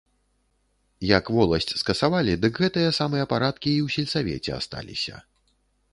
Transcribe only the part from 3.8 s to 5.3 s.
ў сельсавеце асталіся.